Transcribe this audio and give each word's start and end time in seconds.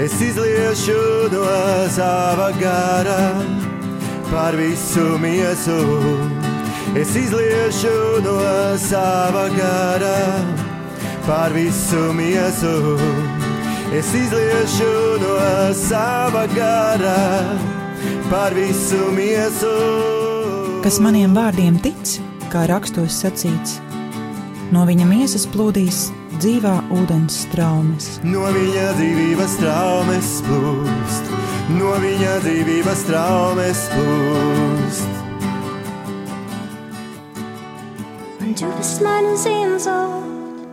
Es 0.00 0.14
izliešu 0.20 1.28
no 1.32 1.44
sava 1.92 2.50
gara 2.56 3.34
par 4.30 4.56
visu 4.56 5.18
miesu. 5.20 5.76
Es 6.96 7.12
izliešu 7.16 8.22
no 8.24 8.36
sava 8.78 9.48
gara 9.52 10.40
par 11.26 11.52
visu 11.52 12.14
miesu. 12.16 12.96
Es 13.92 14.14
izliešu 14.14 15.20
no 15.20 15.36
sava 15.74 16.46
gara 16.56 17.20
par 18.30 18.56
visu 18.56 19.12
miesu. 19.12 19.74
Kas 20.80 20.96
maniem 20.96 21.36
vārdiem 21.36 21.76
tic, 21.84 22.16
kā 22.48 22.64
rakstos 22.72 23.20
sacīts, 23.20 23.76
no 24.72 24.88
viņa 24.88 25.12
miesas 25.12 25.44
plūdīs 25.44 26.06
dzīvā 26.40 26.74
ūdens 26.96 27.42
traumas. 27.52 28.06
No 28.24 28.46
viņa 28.54 28.86
dzīvības 28.96 29.56
traumas 29.60 30.30
plūst, 30.46 31.32
no 31.76 31.90
viņa 32.00 32.36
dzīvības 32.44 33.02
traumas 33.10 33.82
plūst. 33.92 35.18
Und 38.40 38.60
du 38.60 38.70
bist 38.78 39.02
meine 39.02 39.36
Sehnsucht. 39.36 40.64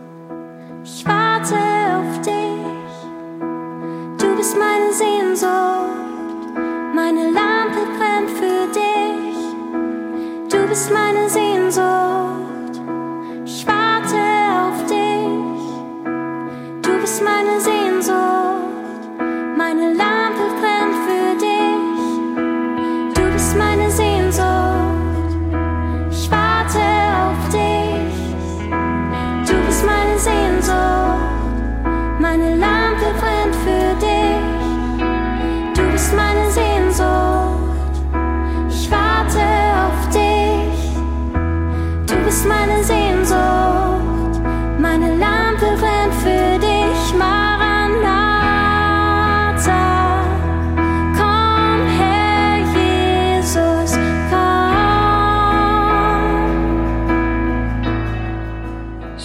Ich 0.84 1.04
warte 1.06 1.60
auf 1.96 2.20
dich. 2.24 2.96
Du 4.18 4.36
bist 4.36 4.56
meine 4.56 4.92
Sehnsucht. 4.92 6.56
Meine 6.94 7.30
Lampe 7.30 7.84
brennt 7.98 8.30
für 8.40 8.64
dich. 8.72 9.38
Du 10.50 10.66
bist 10.66 10.90
meine 10.90 11.28
Sehnsucht. 11.28 11.47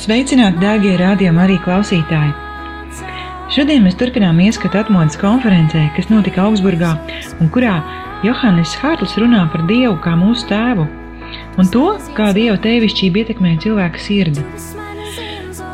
Sveicināti, 0.03 0.59
dārgie 0.59 0.97
rādījumi, 0.99 1.39
arī 1.39 1.53
klausītāji! 1.63 2.33
Šodien 3.55 3.85
mēs 3.85 3.95
turpinām 3.95 4.41
ieskatu 4.43 4.81
atmodas 4.81 5.15
konferencē, 5.21 5.85
kas 5.95 6.09
notika 6.11 6.43
Augsburgā 6.43 6.89
un 7.39 7.51
kurā 7.53 7.77
Johannes 8.25 8.73
Hārls 8.81 9.15
runā 9.21 9.45
par 9.53 9.63
Dievu 9.69 9.95
kā 10.03 10.17
mūsu 10.19 10.49
tēvu 10.49 10.89
un 11.61 11.71
to, 11.71 11.85
kā 12.19 12.33
Dieva 12.35 12.57
tēvišķība 12.65 13.23
ietekmē 13.23 13.55
cilvēka 13.63 14.03
sirdi. 14.03 14.43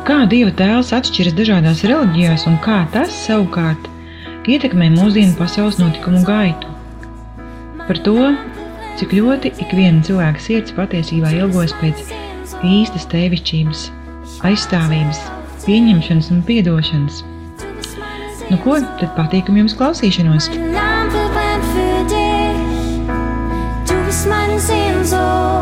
Kā 0.06 0.22
Dieva 0.30 0.54
tēls 0.62 0.94
atšķiras 0.94 1.38
dažādās 1.40 1.82
reliģijās 1.90 2.46
un 2.52 2.62
kā 2.62 2.84
tas 2.94 3.10
savukārt 3.26 3.90
ietekmē 4.46 4.92
mūsdienu 4.94 5.34
pasaules 5.42 5.82
notikumu 5.82 6.22
gaitu. 6.28 6.70
Par 7.88 7.98
to, 8.06 8.18
cik 9.00 9.18
ļoti 9.18 9.56
ikviena 9.66 10.06
cilvēka 10.06 10.46
sirds 10.46 10.78
patiesībā 10.78 11.34
ilgojas 11.40 11.74
pēc 11.82 12.12
īstas 12.78 13.10
tēvišķības, 13.10 13.88
aizstāvības, 14.46 15.20
pieņemšanas 15.66 16.30
un 16.34 16.42
piedošanas. 16.48 17.22
Nu 18.50 18.58
ko, 18.64 18.80
tad 19.00 19.14
patīkam 19.18 19.60
jums 19.60 19.76
klausīšanos! 19.78 20.50
Lampe 20.74 21.24
brennt 21.36 21.70
für 21.74 22.02
dich. 22.10 23.08
Du 23.86 24.04
bist 24.06 24.28
meine 24.28 24.58
Sehnsucht. 24.58 25.59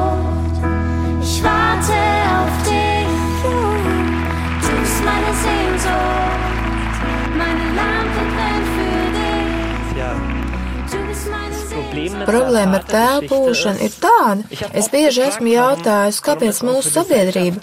Problēma 12.29 12.79
ar 12.79 12.85
tēvu 12.89 13.29
pūšanu 13.31 13.81
ir 13.87 13.95
tāda, 14.01 14.45
es 14.77 14.89
bieži 14.93 15.23
esmu 15.27 15.49
jautājis, 15.51 16.21
kāpēc 16.25 16.61
mūsu 16.67 16.93
sabiedrība, 16.95 17.63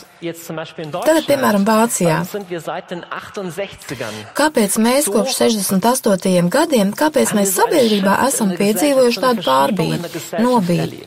Tagad, 1.06 1.26
piemēram, 1.30 1.64
Vācijā. 1.68 2.18
kāpēc 4.36 4.78
mēs 4.82 5.06
kopš 5.14 5.38
68. 5.44 6.50
gadiem, 6.50 6.92
kāpēc 6.94 7.36
mēs 7.38 7.54
sabiedrībā 7.60 8.18
esam 8.28 8.50
piedzīvojuši 8.58 9.22
tādu 9.22 9.46
pārbīdi, 9.46 10.00
nobīdi. 10.42 11.06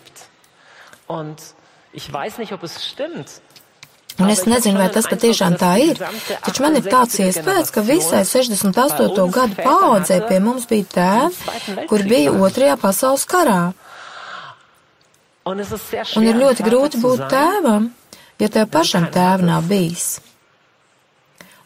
Un 4.18 4.30
es 4.32 4.42
nezinu, 4.50 4.80
vai 4.80 4.88
tas 4.90 5.06
patiešām 5.06 5.54
tā 5.60 5.72
ir, 5.78 6.00
taču 6.42 6.64
man 6.64 6.74
ir 6.78 6.86
tāds 6.90 7.20
iespējas, 7.22 7.70
ka 7.70 7.84
visai 7.86 8.24
68. 8.26 9.26
gadu 9.34 9.58
paaudzē 9.62 10.18
pie 10.26 10.40
mums 10.42 10.66
bija 10.70 10.88
tēvi, 10.94 11.86
kur 11.90 12.02
bija 12.02 12.34
otrajā 12.34 12.74
pasaules 12.82 13.26
karā. 13.30 13.60
Un 15.48 16.26
ir 16.26 16.40
ļoti 16.42 16.66
grūti 16.66 17.02
būt 17.02 17.28
tēvam, 17.30 17.92
ja 18.42 18.50
tev 18.52 18.66
pašam 18.74 19.06
tēva 19.14 19.46
nav 19.54 19.70
bijis. 19.70 20.18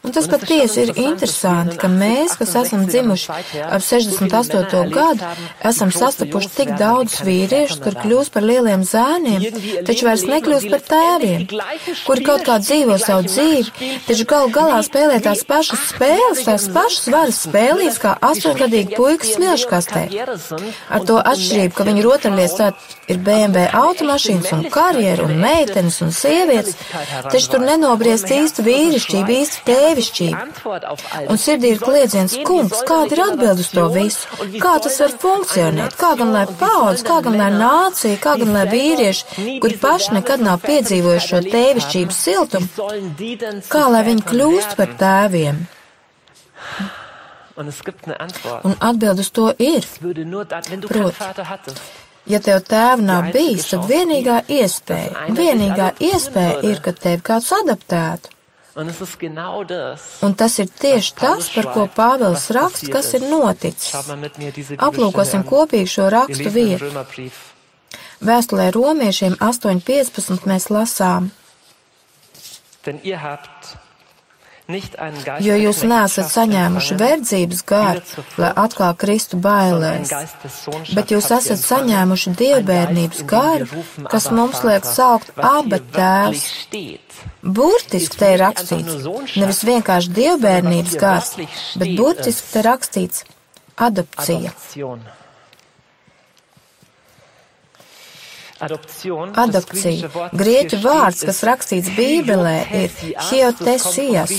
Un 0.03 0.11
tas 0.11 0.25
patiesi 0.27 0.81
ir 0.83 0.89
interesanti, 0.99 1.77
ka 1.79 1.87
mēs, 1.87 2.33
kas 2.35 2.49
esam 2.59 2.81
dzimuši 2.89 3.29
ap 3.63 3.79
68. 3.79 4.81
gadu, 4.91 5.29
esam 5.69 5.93
sastapuši 5.95 6.49
tik 6.57 6.73
daudz 6.81 7.21
vīriešus, 7.23 7.79
kur 7.85 7.95
kļūst 8.01 8.33
par 8.35 8.43
lieliem 8.43 8.83
zēniem, 8.83 9.45
taču 9.87 10.09
vairs 10.09 10.25
nekļūst 10.27 10.67
par 10.73 10.83
tēviem, 10.89 11.45
kuri 12.03 12.25
kaut 12.27 12.43
kā 12.49 12.57
dzīvo 12.65 12.97
savu 12.99 13.29
dzīvi, 13.29 13.91
taču 14.09 14.27
gal 14.33 14.51
galā 14.57 14.81
spēlē 14.83 15.21
tās 15.23 15.45
pašas 15.47 15.87
spēles, 15.93 16.43
tās 16.49 16.67
pašas 16.75 17.07
varas 17.15 17.39
spēlīs, 17.47 18.01
kā 18.03 18.17
astoņgadīgi 18.31 18.99
puikas 18.99 19.37
smilškastē. 19.37 20.03
Ar 20.91 21.07
to 21.07 21.21
atšķirību, 21.31 21.77
ka 21.79 21.87
viņi 21.87 22.05
rotaļlies 22.09 22.59
ir 23.11 23.23
BMW 23.23 23.69
automašīnas 23.79 24.51
un 24.55 24.67
karjeru 24.71 25.29
un 25.29 25.39
meitenes 25.39 26.01
un 26.03 26.11
sievietes, 26.15 26.75
taču 27.31 27.55
tur 27.55 27.63
nenobriest 27.63 28.31
īsta 28.31 28.63
vīrišķība, 28.67 29.39
īsta 29.39 29.63
tēvišķība. 29.93 31.29
Un 31.29 31.39
sirdī 31.39 31.73
ir 31.73 31.81
kliedziens, 31.83 32.35
kungs, 32.47 32.81
kāda 32.87 33.15
ir 33.15 33.21
atbild 33.27 33.61
uz 33.61 33.69
to 33.73 33.85
visu? 33.93 34.49
Kā 34.61 34.75
tas 34.83 34.99
var 35.03 35.15
funkcionēt? 35.21 35.97
Kā 35.99 36.13
gan 36.19 36.33
lai 36.33 36.45
paudz, 36.47 37.03
kā 37.05 37.21
gan 37.25 37.37
lai 37.39 37.51
nācija, 37.53 38.19
kā 38.23 38.35
gan 38.41 38.53
lai 38.55 38.65
vīrieši, 38.71 39.59
kuri 39.63 39.79
paši 39.81 40.17
nekad 40.19 40.43
nav 40.43 40.63
piedzīvojuši 40.65 41.31
šo 41.31 41.41
tēvišķības 41.53 42.21
siltumu, 42.25 42.67
kā 43.69 43.85
lai 43.93 44.03
viņi 44.09 44.27
kļūst 44.31 44.77
par 44.79 44.95
tēviem? 44.99 45.63
Un 47.57 48.79
atbild 48.81 49.19
uz 49.21 49.29
to 49.29 49.51
ir. 49.61 49.85
Proti, 50.89 51.81
Ja 52.23 52.39
tev 52.39 52.61
tēva 52.63 53.03
nav 53.03 53.25
bijis, 53.35 53.65
tad 53.67 53.83
vienīgā 53.89 54.37
iespēja, 54.47 55.25
vienīgā 55.35 55.89
iespēja 56.07 56.61
ir, 56.69 56.79
ka 56.79 56.93
tevi 56.95 57.19
kāds 57.19 57.49
adaptētu. 57.51 58.31
Un 60.25 60.33
tas 60.33 60.55
ir 60.59 60.69
tieši 60.81 61.13
tas, 61.19 61.49
par 61.53 61.67
ko 61.75 61.85
Pāvils 61.93 62.47
raksta, 62.55 62.89
kas 62.95 63.11
ir 63.13 63.27
noticis. 63.29 63.93
Aplūkosim 64.81 65.45
kopīgi 65.45 65.91
šo 65.93 66.09
rakstu 66.13 66.49
vietu. 66.53 66.89
Vēstulē 68.23 68.71
romiešiem 68.73 69.37
8.15 69.37 70.49
mēs 70.49 70.69
lasām. 70.73 71.29
Jo 75.43 75.55
jūs 75.59 75.81
neesat 75.87 76.29
saņēmuši 76.31 76.97
verdzības 76.99 77.63
garu, 77.69 78.03
lai 78.41 78.51
atkal 78.63 78.95
kristu 78.99 79.39
bailēs, 79.43 80.13
bet 80.97 81.13
jūs 81.13 81.29
esat 81.37 81.61
saņēmuši 81.61 82.35
dievbērnības 82.41 83.23
garu, 83.29 83.67
kas 84.09 84.29
mums 84.33 84.63
liek 84.67 84.87
saukt 84.87 85.33
aba 85.37 85.81
tēvs. 85.95 86.45
Burtiski 87.43 88.19
te 88.19 88.33
ir 88.35 88.41
rakstīts, 88.43 89.03
nevis 89.35 89.63
vienkārši 89.67 90.13
dievbērnības 90.19 90.95
gars, 90.99 91.33
bet 91.79 91.97
burtiski 91.99 92.55
te 92.55 92.63
rakstīts 92.65 93.27
adopcija. 93.77 94.53
Adopcija. 99.43 100.09
Grieķu 100.41 100.79
vārds, 100.83 101.25
kas 101.27 101.43
rakstīts 101.47 101.91
Bībelē, 101.97 102.55
ir 102.81 102.97
hiotesijas. 103.29 104.33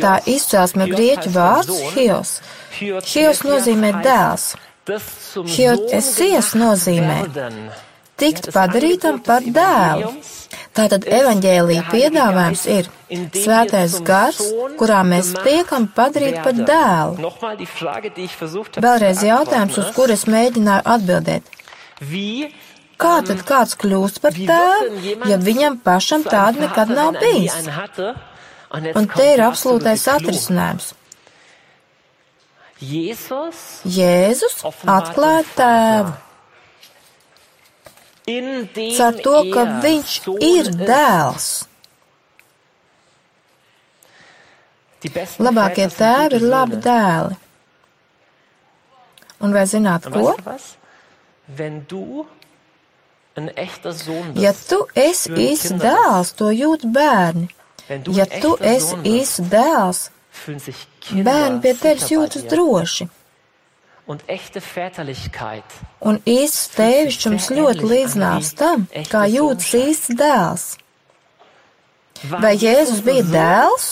Tā 0.00 0.16
izcelsme 0.30 0.88
grieķu 0.90 1.34
vārds 1.34 1.84
hios, 1.96 2.40
Hios 2.80 3.44
nozīmē 3.44 3.92
dēls. 4.04 4.54
Hiotesies 5.56 6.54
nozīmē 6.58 7.20
tikt 8.20 8.50
padarītam 8.54 9.20
par 9.24 9.44
dēlu. 9.44 10.12
Tātad 10.76 11.06
evaņģēlīja 11.10 11.84
piedāvājums 11.90 12.62
ir 12.70 12.88
svētais 13.34 13.96
gars, 14.06 14.40
kurā 14.78 15.00
mēs 15.06 15.32
tiekam 15.42 15.88
padarīt 15.96 16.38
par 16.44 16.54
dēlu. 16.70 17.32
Vēlreiz 18.86 19.24
jautājums, 19.26 19.80
uz 19.82 19.90
kur 19.96 20.12
es 20.14 20.26
mēģināju 20.30 20.86
atbildēt. 20.94 21.56
Kā 23.00 23.16
tad 23.24 23.44
kāds 23.48 23.76
kļūst 23.80 24.20
par 24.20 24.36
tēvu, 24.36 25.14
ja 25.30 25.38
viņam 25.40 25.78
pašam 25.84 26.24
tāda 26.26 26.66
nekad 26.66 26.92
nav 26.92 27.16
bijis? 27.20 27.68
Un 28.94 29.08
te 29.10 29.28
ir 29.34 29.42
absolūtais 29.44 30.04
atrisinājums. 30.12 30.92
Jēzus 32.80 34.60
atklāja 34.88 35.44
tēvu. 35.56 36.12
Caur 38.96 39.18
to, 39.24 39.36
ka 39.52 39.64
viņš 39.82 40.14
ir 40.46 40.70
dēls. 40.78 41.48
Labākie 45.40 45.88
tēvi 45.96 46.38
ir 46.38 46.44
labi 46.44 46.80
dēli. 46.84 47.38
Un 49.40 49.56
vai 49.56 49.64
zināt 49.68 50.04
ko? 50.12 50.34
Ja 54.42 54.52
tu 54.52 54.82
esi 54.94 55.30
īsts 55.32 55.72
dēls, 55.80 56.34
to 56.38 56.50
jūt 56.54 56.84
bērni. 56.94 57.48
Ja 58.14 58.26
tu 58.26 58.56
esi 58.60 58.96
īsts 59.02 59.40
dēls, 59.50 60.10
bērni 61.10 61.60
pie 61.64 61.72
tevis 61.80 62.10
jūtas 62.12 62.44
droši. 62.50 63.08
Un 66.02 66.16
īsts 66.26 66.70
tēvišķums 66.74 67.50
ļoti 67.54 67.90
līdzinās 67.92 68.52
tam, 68.58 68.86
kā 69.10 69.24
jūtas 69.30 69.72
īsts 69.78 70.14
dēls. 70.18 70.64
Vai 72.42 72.56
Jēzus 72.58 73.00
bija 73.06 73.22
dēls? 73.30 73.88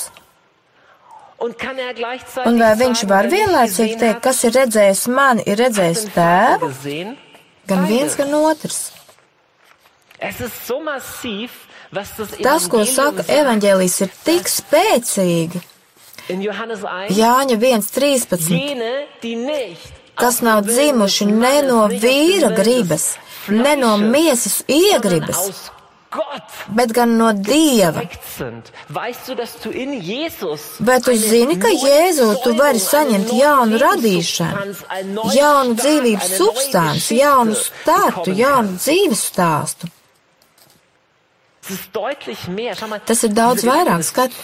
Un 2.50 2.58
vai 2.58 2.72
viņš 2.80 3.04
var 3.08 3.28
vienlaicīgi 3.30 3.94
teikt, 4.00 4.22
kas 4.24 4.42
ir 4.44 4.52
redzējis 4.58 5.04
mani, 5.14 5.44
ir 5.46 5.56
redzējis 5.62 6.08
tēvu? 6.16 6.72
Gan 7.70 7.86
viens, 7.86 8.16
gan 8.18 8.34
otrs. 8.34 8.80
Tas, 12.42 12.66
ko 12.68 12.82
saka 12.84 13.22
evaņģēlijs, 13.30 13.96
ir 14.04 14.10
tik 14.26 14.48
spēcīgi. 14.50 15.60
Jāņa 17.16 17.56
1.13. 17.56 18.50
Kas 20.18 20.40
nav 20.42 20.64
dzimuši 20.66 21.26
ne 21.30 21.62
no 21.62 21.86
vīra 21.88 22.50
gribas, 22.56 23.14
ne 23.48 23.76
no 23.78 23.94
miesas 24.02 24.64
iegribas, 24.68 25.70
bet 26.74 26.92
gan 26.92 27.14
no 27.20 27.30
Dieva. 27.32 28.02
Vai 30.88 30.98
tu 31.06 31.14
zini, 31.14 31.56
ka 31.62 31.70
Jēzu 31.72 32.26
tu 32.42 32.54
vari 32.58 32.82
saņemt 32.82 33.32
jaunu 33.38 33.78
radīšanu, 33.84 34.74
jaunu 35.38 35.78
dzīvības 35.78 36.34
substanci, 36.40 37.20
jaunu 37.22 37.54
startu, 37.54 38.34
jaunu 38.34 38.76
dzīves 38.76 39.22
stāstu? 39.30 39.88
Tas 43.08 43.22
ir 43.26 43.32
daudz 43.36 43.64
vairāk. 43.66 44.02
Skat, 44.06 44.34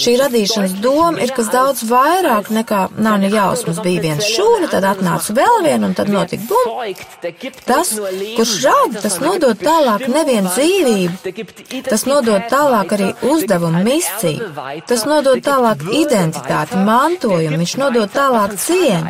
šī 0.00 0.14
radīšanas 0.20 0.74
doma 0.80 1.20
ir 1.24 1.32
kas 1.36 1.50
daudz 1.52 1.82
vairāk 1.88 2.48
nekā 2.54 2.80
nav 2.96 3.18
ne 3.22 3.30
jausmas. 3.32 3.80
Bija 3.84 4.04
viens 4.06 4.28
šūna, 4.32 4.70
tad 4.72 4.86
atnāca 4.88 5.36
vēl 5.36 5.58
viena 5.66 5.90
un 5.90 5.96
tad 5.98 6.10
notika 6.12 6.46
bum. 6.48 6.64
Tas, 7.68 7.92
kurš 8.38 8.54
raud, 8.64 8.98
tas 9.04 9.18
nodod 9.22 9.60
tālāk 9.60 10.06
nevienu 10.12 10.52
dzīvību. 10.52 11.82
Tas 11.88 12.06
nodod 12.08 12.48
tālāk 12.52 12.96
arī 12.96 13.12
uzdevumu 13.32 13.84
misciju. 13.86 14.52
Tas 14.88 15.06
nodod 15.08 15.42
tālāk 15.44 15.86
identitāti, 16.02 16.80
mantojumu. 16.88 17.60
Viņš 17.62 17.76
nodod 17.80 18.12
tālāk 18.12 18.56
cieņu. 18.60 19.04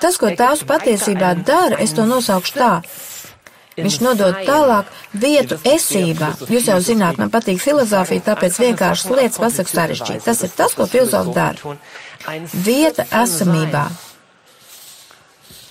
Tas, 0.00 0.20
ko 0.20 0.32
tās 0.38 0.64
patiesībā 0.66 1.34
dara, 1.44 1.80
es 1.84 1.92
to 1.96 2.06
nosaukšu 2.08 2.56
tā. 2.58 2.72
Viņš 3.74 3.96
nodod 4.04 4.36
tālāk 4.46 4.90
vietu 5.18 5.58
esībā. 5.66 6.30
Jūs 6.46 6.68
jau 6.70 6.78
zināt, 6.84 7.18
man 7.18 7.32
patīk 7.34 7.58
filozofija, 7.62 8.22
tāpēc 8.28 8.58
vienkāršas 8.62 9.10
lietas 9.10 9.40
pasaku 9.42 9.72
sarežģīt. 9.72 10.22
Tas 10.26 10.42
ir 10.46 10.52
tas, 10.54 10.76
ko 10.78 10.86
filozofi 10.90 11.34
dara. 11.34 11.76
Vieta 12.54 13.06
esamībā. 13.22 13.88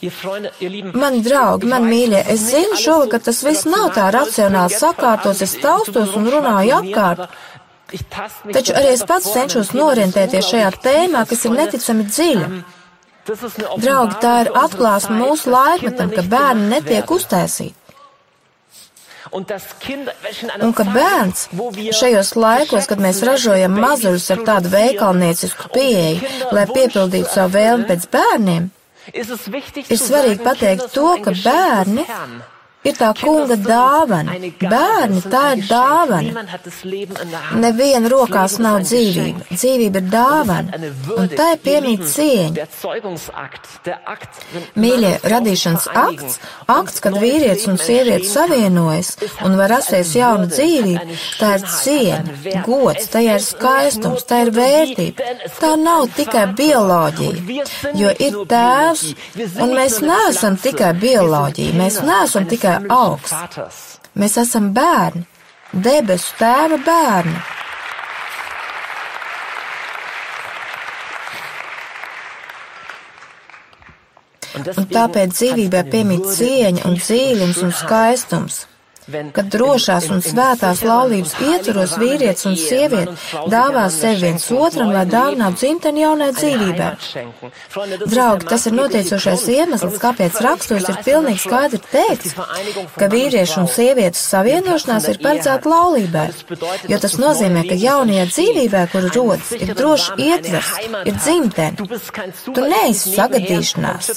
Mani 0.03 1.21
draugi, 1.23 1.69
man 1.71 1.87
mīļie, 1.87 2.25
es 2.33 2.43
zinu 2.51 2.75
šovakar, 2.75 3.21
tas 3.23 3.39
viss 3.47 3.63
nav 3.71 3.93
tā 3.95 4.09
racionāli 4.11 4.75
sakārtos, 4.75 5.39
es 5.45 5.55
taustos 5.63 6.17
un 6.19 6.27
runāju 6.33 6.75
apkārt. 6.81 7.37
Taču 8.51 8.75
arī 8.75 8.95
es 8.97 9.05
pats 9.07 9.29
cenšos 9.31 9.71
norientēties 9.77 10.49
šajā 10.49 10.71
tēmā, 10.83 11.23
kas 11.29 11.45
ir 11.47 11.55
neticami 11.55 12.07
dziļa. 12.09 12.49
Draugi, 13.79 14.19
tā 14.19 14.33
ir 14.43 14.51
atklāsme 14.59 15.15
mūsu 15.21 15.53
laikmetam, 15.53 16.11
ka 16.11 16.25
bērni 16.27 16.67
netiek 16.73 17.15
uztaisīti. 17.15 17.82
Un 19.31 20.73
ka 20.75 20.83
bērns 20.83 21.47
šajos 21.95 22.33
laikos, 22.35 22.87
kad 22.91 22.99
mēs 23.03 23.21
ražojam 23.23 23.77
mazuļus 23.79 24.29
ar 24.35 24.41
tādu 24.49 24.71
veikalniecisku 24.73 25.71
pieeju, 25.73 26.31
lai 26.51 26.65
piepildītu 26.71 27.31
savu 27.31 27.55
vēlmi 27.55 27.87
pēc 27.91 28.07
bērniem, 28.13 28.67
ir 29.13 29.99
svarīgi 30.01 30.43
pateikt 30.43 30.91
to, 30.95 31.13
ka 31.23 31.35
bērni 31.39 32.07
ir 32.83 32.95
tā 32.97 33.09
kunga 33.17 33.57
dāvana. 33.59 34.35
Bērni, 34.59 35.21
tā 35.31 35.43
ir 35.55 35.63
dāvana. 35.69 36.45
Neviena 37.63 38.11
rokās 38.11 38.57
nav 38.63 38.81
dzīvība. 38.83 39.47
Dzīvība 39.53 40.01
ir 40.01 40.09
dāvana, 40.11 40.81
un 41.17 41.31
tā 41.31 41.53
ir 41.55 41.61
piemīt 41.63 42.05
cieņa. 42.13 42.67
Mīļie, 44.83 45.13
radīšanas 45.33 45.87
akts, 46.03 46.39
akts, 46.71 46.99
kad 47.03 47.17
vīrietis 47.21 47.67
un 47.71 47.79
sieviete 47.81 48.27
savienojas 48.29 49.13
un 49.45 49.57
var 49.59 49.71
rasties 49.77 50.13
jauna 50.17 50.49
dzīvība, 50.51 51.17
tā 51.39 51.53
ir 51.57 51.67
cieņa, 51.77 52.63
gods, 52.67 53.09
tajā 53.13 53.37
ir 53.39 53.45
skaistums, 53.45 54.27
tā 54.29 54.43
ir 54.47 54.53
vērtība. 54.55 55.31
Tā 55.59 55.73
nav 55.79 56.07
tikai 56.17 56.45
bioloģija, 56.57 57.67
jo 57.99 58.13
ir 58.27 58.39
tēvs, 58.49 59.05
un 59.63 59.75
mēs 59.77 59.99
neesam 60.03 60.57
tikai 60.61 60.93
bioloģija, 60.99 61.77
mēs 61.79 62.01
neesam 62.05 62.47
tikai 62.49 62.72
augsts. 62.93 63.99
Mēs 64.19 64.37
esam 64.41 64.71
bērni, 64.75 65.25
debesu 65.73 66.35
tēva 66.39 66.79
bērni. 66.85 67.39
Un 74.77 74.85
tāpēc 74.91 75.33
dzīvībai 75.33 75.81
piemīt 75.89 76.29
cieņa 76.37 76.85
un 76.87 76.99
dzīvums 77.01 77.63
un 77.65 77.73
skaistums 77.73 78.61
kad 79.35 79.49
drošās 79.51 80.07
un 80.13 80.21
svētās 80.23 80.83
laulības 80.85 81.33
ietvaros 81.43 81.95
vīrietis 81.99 82.47
un 82.49 82.55
sieviete 82.59 83.15
dāvā 83.51 83.85
sevi 83.93 84.21
viens 84.27 84.45
otram, 84.55 84.93
lai 84.95 85.03
dāvinātu 85.09 85.59
dzimteni 85.59 86.03
jaunai 86.03 86.29
dzīvībai. 86.37 86.91
Draugi, 88.05 88.47
tas 88.49 88.67
ir 88.69 88.77
noteicošais 88.77 89.45
iemesls, 89.55 89.99
kāpēc 90.01 90.39
rakstos 90.45 90.87
ir 90.87 90.99
pilnīgi 91.05 91.43
skaidri 91.43 91.81
teikts, 91.91 92.35
ka 92.95 93.09
vīriešu 93.11 93.63
un 93.63 93.69
sievietes 93.71 94.23
savienošanās 94.33 95.09
ir 95.11 95.21
paredzēta 95.23 95.73
laulībai, 95.73 96.27
jo 96.91 97.01
tas 97.03 97.17
nozīmē, 97.21 97.65
ka 97.69 97.79
jaunajā 97.79 98.27
dzīvībai, 98.31 98.85
kuru 98.93 99.11
rodas, 99.17 99.51
ir 99.57 99.73
droši 99.77 100.17
ietvers, 100.29 100.71
ir 101.03 101.19
dzimteni. 101.19 101.89
Tu 102.53 102.67
neesi 102.69 103.13
sagadīšanās, 103.17 104.11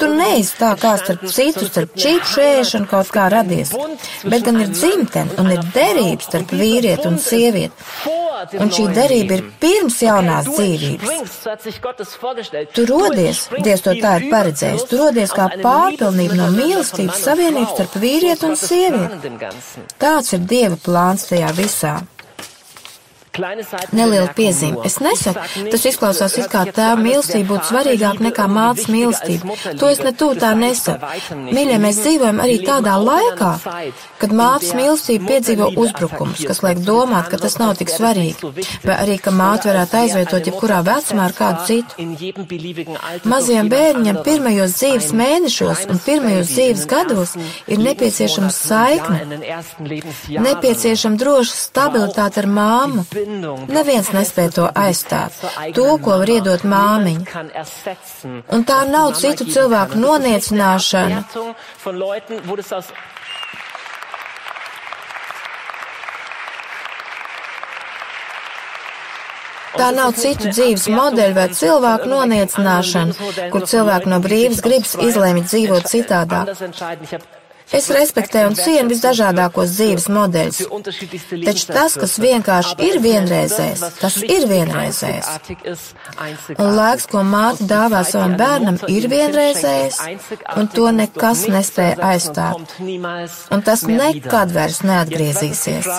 tu 0.00 0.10
neesi 0.14 0.56
tā 0.60 0.72
kā 0.80 0.96
starp 1.02 1.26
citu, 1.30 1.68
starp 1.68 1.96
čīpšu 2.00 2.44
ēšanu 2.48 2.90
kaut 2.90 3.12
kā 3.14 3.28
radies 3.32 3.74
bet 4.30 4.44
gan 4.46 4.60
ir 4.62 4.70
dzimtene 4.72 5.36
un 5.40 5.50
ir 5.54 5.62
derības 5.74 6.28
starp 6.30 6.54
vīrieti 6.60 7.06
un 7.10 7.18
sievieti. 7.20 7.74
Un 8.56 8.70
šī 8.72 8.86
derība 8.96 9.36
ir 9.36 9.42
pirms 9.60 9.98
jaunās 10.00 10.46
dzīvības. 10.48 11.10
Tu 12.76 12.84
rodies, 12.88 13.42
Dievs 13.66 13.84
to 13.84 13.92
tā 14.00 14.14
ir 14.20 14.28
paredzējis, 14.32 14.86
tu 14.88 15.00
rodies 15.02 15.34
kā 15.36 15.50
pārpilnība 15.60 16.38
no 16.38 16.48
mīlestības 16.54 17.20
savienības 17.26 17.74
starp 17.76 17.98
vīrieti 18.06 18.48
un 18.48 18.56
sievieti. 18.56 19.84
Tāds 20.00 20.32
ir 20.36 20.48
Dieva 20.54 20.80
plāns 20.80 21.28
tajā 21.28 21.52
visā. 21.58 21.94
Neliela 23.94 24.32
piezīme. 24.34 24.82
Es 24.84 24.98
nesaku, 25.02 25.42
tas 25.70 25.84
izklausās 25.86 26.34
it 26.40 26.48
kā 26.50 26.64
tēva 26.66 26.98
mīlestība 26.98 27.54
būtu 27.54 27.68
svarīgāka 27.70 28.24
nekā 28.26 28.46
mātes 28.50 28.88
mīlestība. 28.90 29.54
To 29.78 29.90
es 29.90 30.00
ne 30.02 30.12
tū 30.18 30.32
tā 30.40 30.50
nesaku. 30.58 31.06
Mīļie, 31.54 31.78
mēs 31.82 32.00
dzīvojam 32.02 32.40
arī 32.42 32.58
tādā 32.66 32.96
laikā, 32.98 33.52
kad 34.20 34.34
mātes 34.34 34.74
mīlestība 34.74 35.30
piedzīvo 35.30 35.70
uzbrukumus, 35.78 36.42
kas 36.48 36.62
liek 36.66 36.82
domāt, 36.86 37.30
ka 37.30 37.38
tas 37.40 37.56
nav 37.62 37.76
tik 37.78 37.92
svarīgi, 37.94 38.50
vai 38.84 38.98
arī, 39.04 39.16
ka 39.22 39.34
māte 39.34 39.70
varētu 39.70 40.00
aizvietot 40.00 40.50
jebkurā 40.50 40.80
vecumā 40.86 41.28
ar 41.28 41.36
kādu 41.38 41.66
citu. 41.70 41.92
Mazajam 43.30 43.70
bērniņam 43.70 44.20
pirmajos 44.26 44.76
dzīves 44.80 45.12
mēnešos 45.22 45.86
un 45.86 46.02
pirmajos 46.02 46.50
dzīves 46.50 46.86
gados 46.90 47.36
ir 47.70 47.78
nepieciešama 47.86 48.50
saikne, 48.54 49.40
nepieciešama 50.50 51.20
droša 51.20 51.58
stabilitāte 51.62 52.42
ar 52.42 52.50
māmu. 52.50 53.06
Neviens 53.70 54.10
nespēja 54.14 54.52
to 54.56 54.66
aizstāt, 54.76 55.36
to, 55.76 55.86
ko 56.02 56.18
var 56.22 56.30
iedot 56.30 56.64
māmiņa. 56.64 57.44
Un 58.56 58.66
tā 58.68 58.80
nav 58.88 59.14
citu 59.20 59.46
cilvēku 59.50 60.00
noniecināšana. 60.00 61.24
Tā 69.80 69.90
nav 69.96 70.12
citu 70.18 70.50
dzīves 70.50 70.88
modeļu 70.92 71.36
vai 71.36 71.48
cilvēku 71.56 72.08
noniecināšana, 72.10 73.28
kur 73.52 73.68
cilvēki 73.70 74.10
no 74.12 74.18
brīvas 74.24 74.64
gribas 74.66 74.96
izlēma 74.98 75.44
dzīvot 75.46 75.92
citādāk. 75.92 77.39
Es 77.76 77.86
respektēju 77.94 78.50
un 78.50 78.56
cienu 78.58 78.90
visdažādākos 78.90 79.74
dzīves 79.76 80.08
modeļus, 80.10 80.58
taču 81.46 81.68
tas, 81.70 81.94
kas 82.02 82.16
vienkārši 82.22 82.74
ir 82.88 82.98
vienreizējs, 83.04 83.84
tas 84.00 84.16
ir 84.24 84.46
vienreizējs. 84.50 85.28
Un 86.56 86.72
laiks, 86.78 87.06
ko 87.12 87.22
māte 87.26 87.68
dāvā 87.70 88.02
savam 88.08 88.34
bērnam, 88.40 88.80
ir 88.90 89.06
vienreizējs, 89.12 90.02
un 90.56 90.72
to 90.74 90.90
nekas 90.96 91.46
nespēja 91.52 92.00
aizstāt. 92.10 92.76
Un 93.54 93.64
tas 93.66 93.86
nekad 93.86 94.54
vairs 94.56 94.82
neatgriezīsies. 94.86 95.90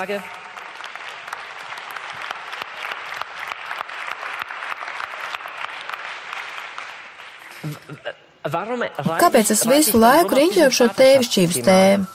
Kāpēc 8.51 9.51
es 9.55 9.65
visu 9.70 10.00
laiku 10.01 10.38
riņķoju 10.39 10.75
šo 10.77 10.88
tēvišķības 10.98 11.60
tēmu? 11.67 12.05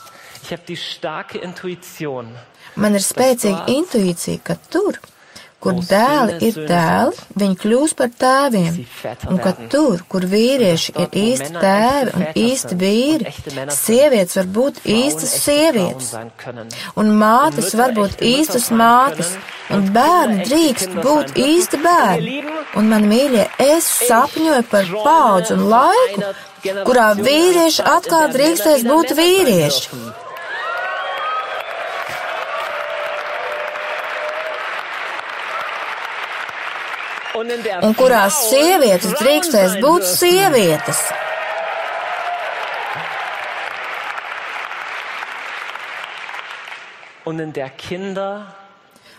Man 2.77 2.97
ir 2.97 3.03
spēcīga 3.03 3.65
intuīcija, 3.73 4.41
ka 4.45 4.55
tur, 4.71 4.99
kur 5.63 5.79
dēli 5.89 6.37
ir 6.47 6.57
dēli, 6.69 7.23
viņi 7.41 7.57
kļūs 7.61 7.93
par 7.97 8.11
tēviem, 8.21 8.79
un 9.31 9.39
ka 9.41 9.53
tur, 9.71 10.03
kur 10.11 10.27
vīrieši 10.29 10.93
ir 11.03 11.17
īsti 11.21 11.49
tēvi 11.55 12.13
un 12.17 12.25
īsti 12.43 12.77
vīri, 12.83 13.33
sievietes 13.73 14.37
var 14.39 14.51
būt 14.57 14.81
īstas 14.97 15.33
sievietes, 15.41 16.13
un 16.95 17.13
mātes 17.21 17.73
var 17.79 17.95
būt 17.97 18.21
īstas 18.21 18.69
mātes, 18.69 19.33
un 19.73 19.89
bērni 19.95 20.45
drīkst 20.45 20.93
būt 21.01 21.33
īsti 21.41 21.81
bērni. 21.83 22.37
Un 22.77 22.91
man 22.91 23.09
mīļie, 23.09 23.47
es 23.63 23.89
sapņoju 24.07 24.69
par 24.71 24.93
paudzu 24.93 25.57
un 25.57 25.67
laiku, 25.73 26.31
kurā 26.85 27.09
vīrieši 27.17 27.85
atkal 27.97 28.31
drīkstēs 28.35 28.87
būt 28.87 29.17
vīrieši. 29.17 30.25
Un 37.37 37.93
kurās 37.97 38.37
sievietes 38.49 39.13
drīkstēs 39.19 39.77
būt 39.83 40.05
sievietes. 40.09 41.01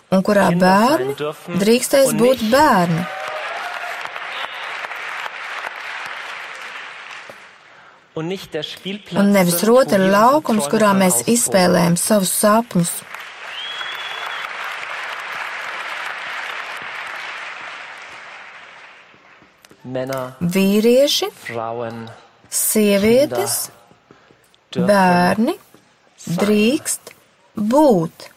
Un 0.08 0.22
kurā 0.24 0.48
bērni 0.56 1.14
drīkstēs 1.62 2.14
būt 2.18 2.42
bērni. 2.50 3.04
Un 8.18 9.28
nevis 9.30 9.60
rotaļu 9.68 10.08
laukums, 10.10 10.66
kurā 10.72 10.90
mēs 10.98 11.20
izspēlējam 11.30 11.94
savus 12.00 12.32
sapņus. 12.40 12.96
Vīrieši, 19.84 21.28
sievietes, 22.50 23.58
bērni 24.74 25.54
drīkst 26.26 27.14
būt. 27.54 28.28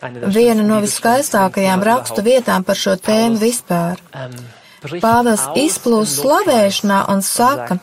Viena 0.00 0.62
no 0.64 0.78
viskaistākajām 0.80 1.82
rakstu 1.84 2.22
vietām 2.24 2.64
par 2.64 2.78
šo 2.78 2.94
tēmu 2.96 3.36
vispār. 3.40 4.00
Pāvils 4.80 5.42
izplūst 5.60 6.22
slavēšanā 6.22 7.02
un 7.12 7.20
saka, 7.20 7.76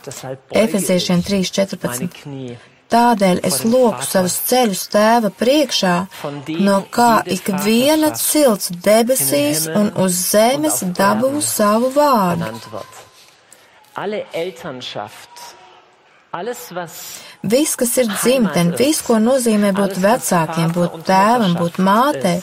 Efeziešiem 0.49 1.21
3.14. 1.21 2.76
Tādēļ 2.87 3.41
es 3.47 3.63
lūku 3.67 4.05
savus 4.07 4.37
ceļus 4.47 4.83
tēva 4.93 5.31
priekšā, 5.35 5.95
no 6.63 6.77
kā 6.91 7.09
ik 7.27 7.49
viena 7.65 8.13
cilts 8.15 8.71
debesīs 8.85 9.65
un 9.67 9.89
uz 9.99 10.15
zemes 10.29 10.79
dabū 10.95 11.41
savu 11.43 11.91
vārdu. 11.95 12.53
Viss, 17.43 17.75
kas 17.79 17.97
ir 17.97 18.07
dzimtene, 18.11 18.75
viss, 18.79 19.03
ko 19.03 19.17
nozīmē 19.19 19.73
būt 19.75 19.99
vecākiem, 20.03 20.71
būt 20.75 21.01
tēvam, 21.07 21.57
būt 21.59 21.79
mātei, 21.83 22.39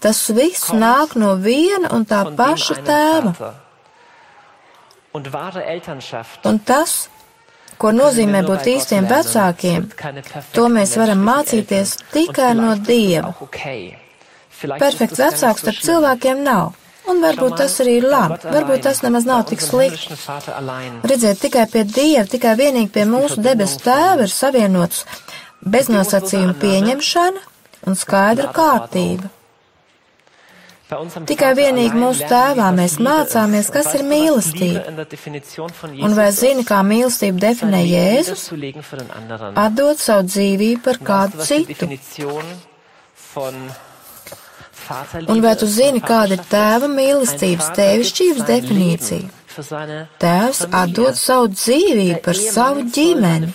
tas 0.00 0.20
viss 0.36 0.72
nāk 0.72 1.16
no 1.20 1.34
viena 1.40 1.92
un 1.96 2.08
tā 2.08 2.22
paša 2.38 2.78
tēva. 2.86 3.52
Un 6.46 6.58
tas, 6.70 6.96
ko 7.80 7.92
nozīmē 7.94 8.42
būt 8.46 8.70
īstiem 8.76 9.06
vecākiem, 9.10 9.90
to 10.56 10.66
mēs 10.72 10.96
varam 11.00 11.22
mācīties 11.26 11.96
tikai 12.14 12.54
no 12.58 12.74
Dieva. 12.88 13.34
Perfekts 14.80 15.20
vecāks 15.20 15.64
starp 15.64 15.80
cilvēkiem 15.84 16.42
nav. 16.46 16.74
Un 17.06 17.20
varbūt 17.22 17.60
tas 17.60 17.74
arī 17.84 18.00
ir 18.00 18.06
labi, 18.10 18.40
varbūt 18.50 18.82
tas 18.82 18.98
nemaz 19.04 19.28
nav 19.28 19.44
tik 19.46 19.60
slikti. 19.62 20.16
Redziet, 21.06 21.38
tikai 21.38 21.68
pie 21.70 21.84
Dieva, 21.86 22.24
tikai 22.26 22.56
vienīgi 22.58 22.90
pie 22.96 23.04
mūsu 23.06 23.38
debesu 23.44 23.78
tēva 23.84 24.26
ir 24.26 24.32
savienots 24.32 25.04
beznosacījuma 25.62 26.56
pieņemšana 26.62 27.44
un 27.86 27.98
skaidra 27.98 28.50
kārtība. 28.56 29.30
Tikai 30.86 31.48
vienīgi 31.58 31.98
mūsu 31.98 32.28
tēvā 32.30 32.68
mēs 32.74 32.92
mācāmies, 33.02 33.70
kas 33.74 33.88
ir 33.98 34.04
mīlestība. 34.06 34.84
Un 36.06 36.14
vai 36.14 36.28
zini, 36.36 36.62
kā 36.66 36.78
mīlestību 36.86 37.42
definē 37.42 37.80
Jēzus? 37.82 38.44
Atdot 39.58 39.98
savu 39.98 40.28
dzīvību 40.30 40.84
par 40.84 41.00
kādu 41.08 41.42
citu. 41.48 41.90
Un 45.26 45.42
vai 45.42 45.56
tu 45.58 45.66
zini, 45.66 46.04
kāda 46.06 46.38
ir 46.38 46.46
tēva 46.52 46.92
mīlestības, 46.92 47.72
tēvišķības 47.80 48.46
definīcija? 48.52 49.35
Tēvs 49.56 50.60
atdod 50.68 51.16
savu 51.16 51.48
dzīvību 51.54 52.18
par 52.24 52.36
savu 52.36 52.84
ģimeni. 52.92 53.48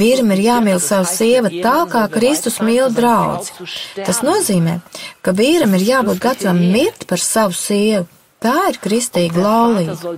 Vīram 0.00 0.34
ir 0.34 0.42
jāmīl 0.46 0.80
savu 0.82 1.06
sievu 1.10 1.52
tā, 1.62 1.76
kā 1.92 2.06
Kristus 2.10 2.58
mīl 2.64 2.90
draudzi. 2.94 3.54
Tas 4.02 4.24
nozīmē, 4.26 4.80
ka 5.22 5.36
vīram 5.36 5.76
ir 5.78 5.86
jābūt 5.92 6.22
gatavam 6.22 6.60
mirt 6.74 7.06
par 7.06 7.22
savu 7.22 7.54
sievu. 7.54 8.08
Tā 8.36 8.66
ir 8.68 8.76
kristīga 8.84 9.40
laulība. 9.40 10.10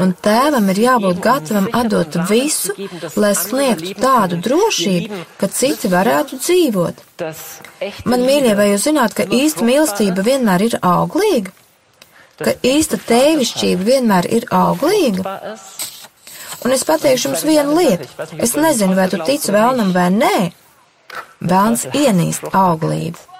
Un 0.00 0.14
tēvam 0.24 0.70
ir 0.72 0.78
jābūt 0.80 1.18
gatavam 1.22 1.66
atdot 1.76 2.16
visu, 2.30 2.72
lai 3.20 3.34
sniegtu 3.36 3.92
tādu 4.00 4.38
drošību, 4.46 5.20
ka 5.38 5.50
citi 5.52 5.90
varētu 5.92 6.40
dzīvot. 6.40 7.04
Man 8.08 8.24
mīļie, 8.24 8.54
vai 8.56 8.70
jūs 8.72 8.88
zināt, 8.88 9.18
ka 9.18 9.28
īsta 9.28 9.66
mīlestība 9.66 10.24
vienmēr 10.24 10.70
ir 10.70 10.80
auglīga? 10.80 11.52
Ka 12.40 12.56
īsta 12.66 12.98
tēvišķība 12.98 13.88
vienmēr 13.90 14.30
ir 14.38 14.48
auglīga? 14.54 15.36
Un 16.64 16.74
es 16.74 16.82
pateikšu 16.88 17.30
jums 17.30 17.44
vienu 17.46 17.76
lietu. 17.78 18.08
Es 18.42 18.56
nezinu, 18.56 18.96
vai 18.98 19.10
tu 19.12 19.20
tici 19.26 19.52
vēlnam 19.54 19.92
vai 19.94 20.08
nē. 20.14 20.34
Vēlns 21.44 21.86
ienīst 21.92 22.50
auglību 22.50 23.34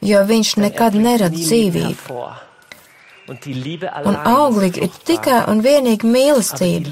jo 0.00 0.22
viņš 0.26 0.54
nekad 0.64 0.96
nerada 0.96 1.36
dzīvību. 1.36 2.20
Un 3.30 4.16
auglīgi 4.26 4.82
ir 4.86 4.96
tikai 5.06 5.44
un 5.50 5.60
vienīgi 5.62 6.08
mīlestība. 6.08 6.90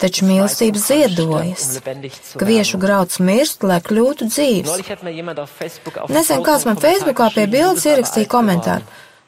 Taču 0.00 0.26
mīlestība 0.28 0.82
ziedojas. 0.82 1.80
um 1.80 2.02
zu 2.04 2.38
Kviešu 2.38 2.76
werden. 2.76 2.80
grauds 2.80 3.18
mirst, 3.18 3.62
lai 3.62 3.80
kļūtu 3.80 4.28
dzīves. 4.28 4.70
Nesen 6.08 6.44
kāds 6.44 6.66
man 6.66 6.76
Facebookā 6.76 7.30
pie 7.34 7.46
bildes 7.46 7.86
ierakstīja 7.86 8.28
komentāru. 8.28 8.84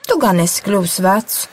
Tu 0.06 0.18
gan 0.18 0.40
esi 0.40 0.62
kļuvis 0.62 1.00
vecs. 1.00 1.48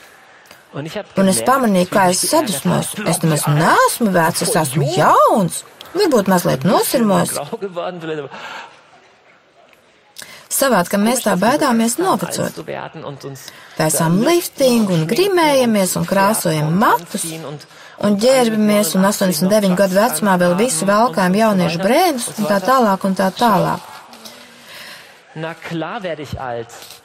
Un 0.74 1.28
es 1.28 1.40
pamanīju, 1.42 1.88
kā 1.90 2.10
es 2.10 2.20
sadusmos. 2.30 2.94
Es 3.08 3.22
nemaz 3.24 3.46
neesmu 3.48 4.12
vecs, 4.14 4.42
es 4.42 4.54
esmu 4.54 4.84
jauns. 4.96 5.64
Varbūt 5.94 6.28
mazliet 6.30 6.62
nosirmos. 6.68 7.34
Grau 10.60 10.70
geworden, 10.70 10.86
vielleicht, 10.86 10.86
aber 10.86 10.90
Savād, 10.90 10.90
ka 10.90 10.98
mēs 11.00 11.22
tā 11.24 11.36
bēdāmies 11.40 11.98
novecot. 11.98 12.52
Taisām 13.78 14.20
liftingu 14.24 14.94
un 14.94 15.06
grimējamies 15.08 15.96
un 15.96 16.08
krāsojam 16.08 16.74
matus. 16.76 17.26
Un 18.00 18.16
ģērbamies 18.16 18.94
un 18.96 19.04
89 19.04 19.76
gadu 19.76 19.98
vecumā 19.98 20.38
vēl 20.40 20.56
visu 20.56 20.86
valkājam 20.88 21.36
jauniešu 21.36 21.82
brēnus 21.82 22.30
un 22.38 22.48
tā 22.48 22.60
tālāk 22.64 23.04
un 23.04 23.16
tā 23.18 23.28
tālāk. 23.36 23.89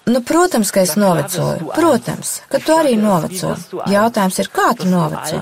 Nu, 0.05 0.22
protams, 0.22 0.72
ka 0.74 0.82
es 0.82 0.96
novecoju. 0.98 1.70
Protams, 1.75 2.32
ka 2.50 2.58
tu 2.60 2.74
arī 2.74 2.96
noveco. 2.98 3.51
Jautājums 3.89 4.39
ir, 4.41 4.50
kā 4.53 4.72
tu 4.77 4.89
noveco? 4.89 5.41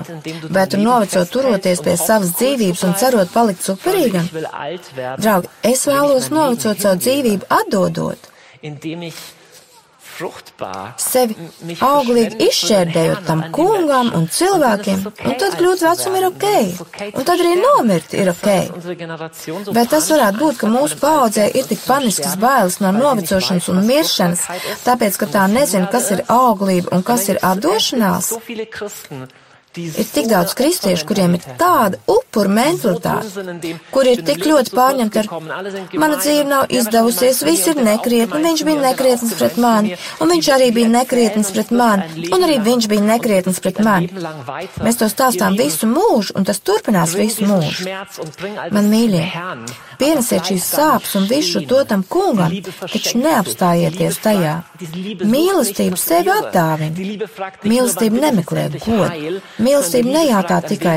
Vai 0.52 0.66
tu 0.68 0.80
noveco 0.80 1.24
turoties 1.32 1.80
pie 1.84 1.96
savas 2.00 2.34
dzīvības 2.36 2.84
un 2.88 2.94
cerot 3.00 3.32
palikt 3.32 3.64
superīgam? 3.64 4.28
Draugi, 5.20 5.48
es 5.62 5.86
vēlos 5.88 6.28
novecot 6.32 6.80
savu 6.80 7.00
dzīvību 7.00 7.48
atdodot, 7.60 8.30
sevi 11.00 11.36
auglīgi 11.84 12.38
izšķērdējot 12.48 13.26
tam 13.28 13.44
kungam 13.54 14.10
un 14.16 14.26
cilvēkiem, 14.30 15.04
un 15.10 15.34
ist 15.34 15.42
tad 15.42 15.56
kļūt 15.60 15.84
vecum 15.86 16.18
ir 16.18 16.26
ok, 16.30 16.46
un 17.10 17.28
tad 17.28 17.34
arī 17.44 17.54
nomirt 17.60 18.16
ir 18.16 18.32
ok. 18.32 18.48
Bet 19.76 19.92
tas 19.94 20.10
varētu 20.12 20.42
būt, 20.42 20.60
ka 20.62 20.72
mūsu 20.72 20.98
paudzē 21.02 21.48
ir 21.52 21.68
tik 21.70 21.84
paniskas 21.86 22.36
bailes 22.40 22.80
no 22.84 22.92
novecošanas 22.96 23.70
un 23.72 23.84
miršanas, 23.88 24.44
tāpēc, 24.86 25.20
ka 25.20 25.30
tā 25.38 25.46
nezina, 25.52 25.90
kas 25.92 26.12
ir 26.14 26.24
auglība 26.32 26.94
un 26.96 27.06
kas 27.06 27.28
ir 27.32 27.42
atdošanās. 27.42 28.32
Ir 29.74 30.06
tik 30.14 30.28
daudz 30.30 30.54
kristiešu, 30.54 31.06
kuriem 31.08 31.34
ir 31.34 31.46
tāda 31.58 31.98
drin 32.34 32.54
mentalitāte, 32.54 33.74
kur 33.94 34.08
ir 34.08 34.22
tik 34.26 34.44
ļoti 34.46 34.72
pārņemti 34.74 35.20
ar 35.22 35.28
mana 36.00 36.18
dzīve 36.18 36.44
nav 36.48 36.72
izdevusies, 36.74 37.42
viss 37.46 37.68
ir 37.70 37.80
nekrietni, 37.82 38.40
viņš 38.44 38.64
bija 38.66 38.82
nekrietns 38.88 39.34
pret 39.38 39.58
mani, 39.62 39.94
un 40.22 40.32
viņš 40.32 40.50
arī 40.56 40.70
bija 40.74 40.90
nekrietns 40.92 41.52
pret 41.54 41.72
mani, 41.74 42.28
un 42.34 42.46
arī 42.46 42.58
viņš 42.64 42.88
bija 42.90 43.06
nekrietns 43.08 43.60
pret 43.64 43.80
mani. 43.84 44.10
Mēs 44.84 45.00
to 45.00 45.08
stāstām 45.10 45.58
visu 45.58 45.88
mūžu, 45.90 46.34
un 46.38 46.46
tas 46.48 46.60
turpinās 46.62 47.14
visu 47.18 47.46
mūžu. 47.48 47.88
Man 48.74 48.90
mīļie, 48.92 49.24
pienesiet 50.00 50.50
šīs 50.50 50.68
sāpes 50.76 51.14
un 51.18 51.28
visu 51.30 51.64
to 51.68 51.82
tam 51.88 52.04
kungam, 52.08 52.54
taču 52.86 53.22
neapstājieties 53.22 54.20
tajā. 54.24 54.56
Das 55.94 56.02
sevi 56.02 56.32
atdāvina. 56.34 57.20
Mīlestība 57.64 58.22
nemeklē 58.26 58.66
godu. 58.74 59.40
Mīlestība 59.64 60.14
nejautā 60.18 60.60
tikai, 60.68 60.96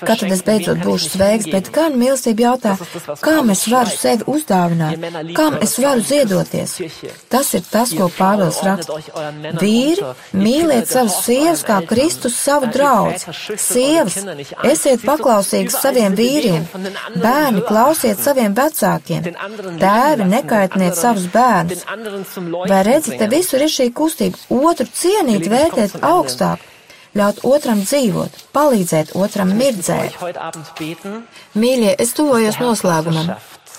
kad 0.00 0.22
tad 0.22 0.32
es 0.32 0.42
beidzot 0.46 0.82
būšu 0.84 1.12
sveiks, 1.14 1.50
bet 1.52 1.70
gan 1.74 1.98
mīlestība 2.00 2.46
jautā, 2.48 2.76
kam 3.24 3.52
es 3.54 3.66
varu 3.70 3.92
sevi 3.92 4.26
uzdāvināt, 4.30 5.06
kam 5.36 5.58
es 5.62 5.76
varu 5.82 6.04
ziedoties. 6.06 6.76
Tas 7.32 7.52
ir 7.58 7.64
tas, 7.70 7.92
ko 7.96 8.08
Pāvils 8.16 8.62
raksta. 8.64 9.00
Vīri, 9.60 10.04
mīliet 10.36 10.90
savus 10.90 11.20
sievas 11.26 11.64
kā. 11.66 11.80
Kristus 11.86 12.36
savu 12.40 12.70
schüchtert 13.32 13.64
Sievas, 13.66 14.16
esiet 14.64 15.04
überall 15.06 15.70
saviem 15.72 16.14
vīriem. 16.18 16.64
Bērni, 17.22 17.62
klausiet 17.66 18.20
saviem 18.22 18.54
vecākiem. 18.56 19.28
Tēvi, 19.82 20.28
den 20.76 20.94
savus 20.96 21.28
bērnus. 21.32 21.84
Vai 22.70 22.82
redzi, 22.86 23.16
te 23.18 23.28
visur 23.32 23.64
ir 23.64 23.72
šī 23.72 23.90
kustība 23.96 24.40
otru 24.70 24.88
cienīt, 25.00 25.48
vērtēt 25.52 25.98
augstāk, 26.02 26.64
ļaut 27.16 27.42
otram 27.48 27.82
dzīvot, 27.84 28.40
palīdzēt 28.56 29.14
otram 29.16 29.52
mirdzēt. 29.56 30.18
Mīļie, 31.56 31.94
es 32.02 32.12
tuvojos 32.16 32.58
noslēgumam. 32.62 33.36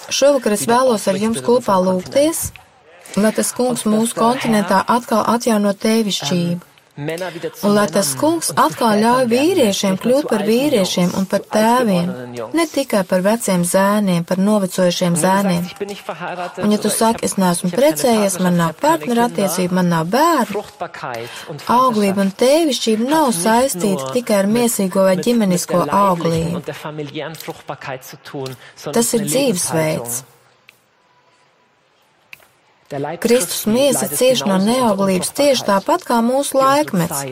Šovakar 0.08 0.56
es 0.56 0.66
vēlos 0.70 1.08
ar 1.12 1.20
jums 1.20 1.44
kopā 1.44 1.76
lūgties, 1.84 2.48
lai 3.20 3.34
tas 3.36 3.52
kungs 3.58 3.86
mūsu 3.90 4.16
kontinentā 4.18 4.82
atkal 4.88 5.26
atjauno 5.36 5.74
tēvišķību. 5.76 6.77
Un 6.98 7.76
lai 7.78 7.86
tas 7.94 8.12
kungs 8.18 8.50
atkal 8.58 8.98
ļauj 9.04 9.28
vīriešiem 9.30 10.00
kļūt 10.02 10.30
par 10.32 10.44
vīriešiem 10.48 11.14
un 11.20 11.28
par 11.30 11.46
tēviem, 11.46 12.10
ne 12.58 12.66
tikai 12.72 13.04
par 13.08 13.22
veciem 13.22 13.62
zēniem, 13.62 14.26
par 14.26 14.42
novecojušiem 14.42 15.16
zēniem. 15.22 15.68
Un 16.66 16.74
ja 16.74 16.82
tu 16.82 16.90
saki, 16.90 17.24
es 17.28 17.38
neesmu 17.38 17.70
precējies, 17.76 18.40
man 18.42 18.58
nav 18.58 18.74
partnerattiecība, 18.82 19.68
Kinder, 19.68 19.76
man 19.76 19.90
nav 19.92 20.06
bērnu, 20.08 20.62
auglība 21.68 22.24
un 22.24 22.32
tēvišķība 22.40 23.10
nav 23.10 23.34
saistīta 23.36 24.12
tikai 24.16 24.40
ar 24.42 24.48
miesīgo 24.52 25.04
vai 25.04 25.18
ģimenisko 25.20 25.84
auglību. 25.92 26.64
Tas 28.96 29.14
ir 29.18 29.28
dzīvesveids. 29.28 30.24
Kristus 33.20 33.66
miesa 33.68 34.08
cieš 34.08 34.46
no 34.48 34.58
neauglības 34.64 35.34
tieši 35.36 35.66
tāpat 35.68 36.06
kā 36.08 36.22
mūsu 36.24 36.56
laikmets. 36.60 37.26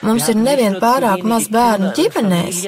Mums 0.00 0.30
ir 0.32 0.38
nevien 0.40 0.78
pārāk 0.80 1.22
maz 1.28 1.46
bērnu 1.52 1.90
ģimenēs, 1.96 2.60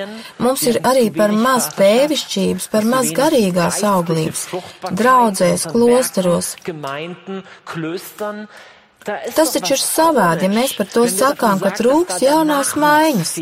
mums 0.45 0.63
ir 0.69 0.79
arī 0.85 1.07
par 1.15 1.33
maz 1.33 1.71
tēvišķības, 1.79 2.67
par 2.75 2.85
maz 2.85 3.09
garīgās 3.17 3.81
auglības, 3.89 4.45
draudzēs, 5.01 5.65
klosteros. 5.73 6.53
Tas 9.03 9.55
taču 9.57 9.75
ir 9.75 9.83
savādi, 9.83 10.47
ja 10.47 10.53
mēs 10.53 10.77
par 10.79 10.93
to 10.93 11.09
sakām, 11.11 11.59
ka 11.65 11.73
trūks 11.81 12.21
jaunās 12.23 12.77
maiņas. 12.79 13.35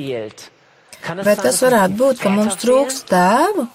Vai 1.27 1.37
tas 1.43 1.61
varētu 1.67 1.99
būt, 1.99 2.23
ka 2.23 2.33
mums 2.33 2.57
trūks 2.63 3.03
tēvu? 3.11 3.67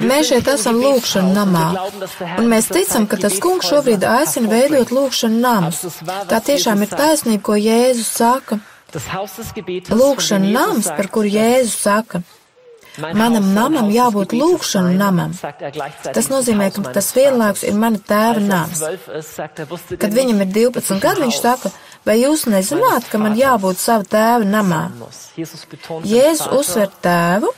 Mēs 0.00 0.30
šeit 0.30 0.48
esam 0.48 0.80
lūkšana 0.80 1.32
namā, 1.36 1.66
un 2.40 2.48
mēs 2.48 2.70
ticam, 2.72 3.06
ka 3.10 3.18
tas 3.20 3.36
kungs 3.42 3.68
šobrīd 3.68 4.04
aicina 4.08 4.48
veidot 4.48 4.92
lūkšanu 4.96 5.40
namus. 5.42 5.82
Tā 6.30 6.40
tiešām 6.46 6.84
ir 6.86 6.92
taisnība, 6.94 7.42
ko 7.50 7.56
Jēzus 7.60 8.12
saka. 8.16 8.60
Lūkšana 9.92 10.52
nams, 10.56 10.88
par 10.96 11.10
kuru 11.12 11.32
Jēzus 11.36 11.76
saka. 11.84 12.22
Manam 12.98 13.52
namam 13.54 13.90
jābūt 13.92 14.32
lūkšanu 14.34 14.96
namam. 14.98 15.34
Tas 16.10 16.28
nozīmē, 16.32 16.70
ka 16.74 16.92
tas 16.96 17.12
vienlaikus 17.14 17.62
ir 17.68 17.76
mana 17.78 18.00
tēva 18.02 18.42
nams. 18.42 18.82
Kad 20.00 20.16
viņam 20.16 20.42
ir 20.42 20.48
nicht, 20.48 20.56
12 20.56 20.74
dass 20.80 20.90
ich 20.90 21.02
gadi, 21.04 21.22
viņš 21.26 21.38
saka, 21.40 21.70
vai 22.06 22.16
jūs 22.20 22.46
nezināt, 22.50 23.08
ka 23.10 23.20
man 23.22 23.36
jābūt 23.38 23.80
savu 23.80 24.06
tēvu 24.10 24.48
namā? 24.48 24.82
Jēzus 25.36 26.46
uzsver 26.56 26.92
tēvu, 27.04 27.50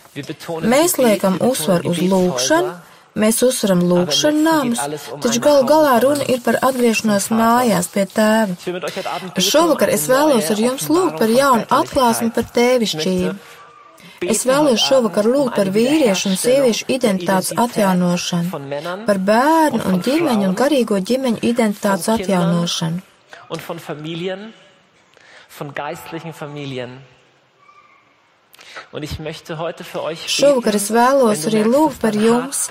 mēs 0.63 0.99
liekam 1.01 1.39
uzsvaru 1.43 1.93
uz 1.93 2.01
lūkšanu, 2.13 2.75
mēs 3.23 3.43
uzsveram 3.45 3.83
letztlich 3.91 4.39
namus, 4.43 4.83
taču 5.25 5.43
galu 5.45 5.67
galā 5.69 5.97
runa 6.05 6.27
ir 6.35 6.41
par 6.45 6.59
atgriešanos 6.69 7.29
mājās 7.35 7.91
pie 7.93 8.07
tēva. 8.09 8.57
Šovakar 9.37 9.93
es 9.93 10.07
vēlos 10.11 10.53
ar 10.53 10.63
jums 10.67 10.89
lūgt 10.93 11.19
par 11.21 11.33
jaunu 11.33 11.69
atklāsmi 11.81 12.33
par 12.35 12.49
tēvišķību. 12.57 13.35
Es 14.33 14.45
vēlos 14.47 14.79
šovakar 14.79 15.27
lūgt 15.27 15.57
par 15.59 15.69
vīriešu 15.75 16.31
un 16.31 16.37
sieviešu 16.39 16.87
identitātes 16.95 17.57
atjaunošanu, 17.59 18.61
par 19.07 19.19
bērnu 19.31 19.83
un 19.91 20.03
ģimeņu 20.07 20.47
un 20.49 20.59
garīgo 20.59 21.01
ģimeņu 21.11 21.43
identitātes 21.43 22.09
atjaunošanu. 22.17 23.12
Und 23.53 23.61
von 23.61 23.79
Familien, 23.79 24.55
von 25.49 25.75
geistlichen 25.75 26.33
Familien. 26.33 27.03
Und 28.93 29.03
ich 29.03 29.19
möchte 29.19 29.59
heute 29.59 29.85
für 29.85 30.03
euch 30.03 30.21
Šovakar 30.29 30.77
es 30.79 30.89
vēlos 30.95 31.45
arī 31.51 31.61
lūgt 31.67 31.99
par 32.01 32.17
jums, 32.17 32.63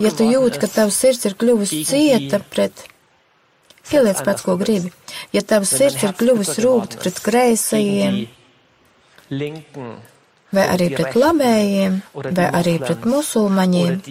ja 0.00 0.12
tu 0.16 0.24
jūti, 0.24 0.60
ka 0.62 0.68
tavs 0.72 0.96
sirds 1.02 1.28
ir 1.28 1.36
kļuvusi 1.40 1.82
cieta 1.84 2.40
pret. 2.54 2.86
Pieliec 3.90 4.22
pēc, 4.24 4.44
ko 4.46 4.56
gribi. 4.60 4.92
Ja 5.36 5.42
tavs 5.44 5.74
sirds 5.76 6.00
ir 6.00 6.08
Herz 6.08 6.18
kļuvis 6.22 6.48
bitter 6.48 6.62
geworden 6.62 6.80
rūgt 6.80 6.98
pret 7.02 7.22
kreisajiem, 7.26 8.18
vai 10.56 10.66
arī 10.76 10.90
pret 10.96 11.20
labējiem, 11.24 12.02
vai 12.40 12.50
arī 12.62 12.78
pret 12.86 13.08
musulmaņiem, 13.12 14.02